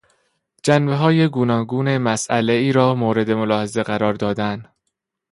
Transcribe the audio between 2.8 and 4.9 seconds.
مورد ملاحظه قرار دادن